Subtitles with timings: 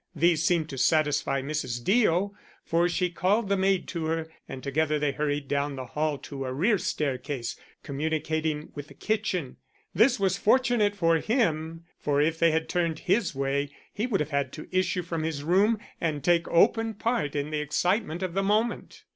[0.15, 1.83] These seemed to satisfy Mrs.
[1.83, 2.33] Deo,
[2.65, 6.43] for she called the maid to her and together they hurried down the hall to
[6.43, 9.57] a rear staircase, communicating with the kitchen.
[9.93, 14.31] This was fortunate for him, for if they had turned his way he would have
[14.31, 18.41] had to issue from his room and take open part in the excitement of the
[18.41, 19.03] moment.